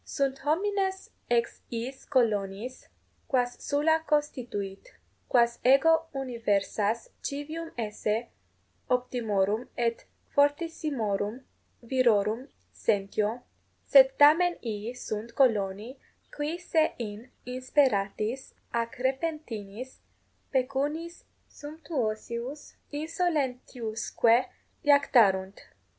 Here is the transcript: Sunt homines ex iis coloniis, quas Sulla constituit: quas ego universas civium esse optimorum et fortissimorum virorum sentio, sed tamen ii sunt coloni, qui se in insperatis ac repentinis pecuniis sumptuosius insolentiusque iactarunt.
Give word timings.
Sunt 0.05 0.39
homines 0.43 1.09
ex 1.29 1.61
iis 1.69 2.05
coloniis, 2.05 2.87
quas 3.27 3.59
Sulla 3.63 4.03
constituit: 4.07 4.89
quas 5.29 5.59
ego 5.63 6.07
universas 6.15 7.11
civium 7.23 7.69
esse 7.77 8.29
optimorum 8.89 9.67
et 9.77 10.05
fortissimorum 10.33 11.41
virorum 11.83 12.47
sentio, 12.73 13.41
sed 13.85 14.09
tamen 14.17 14.53
ii 14.73 14.91
sunt 14.95 15.35
coloni, 15.35 15.99
qui 16.35 16.57
se 16.57 16.93
in 16.97 17.29
insperatis 17.45 18.55
ac 18.73 18.91
repentinis 19.07 19.89
pecuniis 20.51 21.25
sumptuosius 21.47 22.61
insolentiusque 23.01 24.37
iactarunt. 24.83 25.59